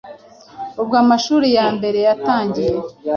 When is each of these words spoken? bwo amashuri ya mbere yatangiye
bwo 0.85 0.95
amashuri 1.03 1.47
ya 1.57 1.67
mbere 1.77 1.99
yatangiye 2.07 2.75